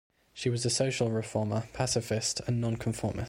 She 0.33 0.49
was 0.49 0.65
a 0.65 0.71
social 0.71 1.11
reformer, 1.11 1.65
pacifist 1.73 2.41
and 2.47 2.59
nonconformist. 2.59 3.19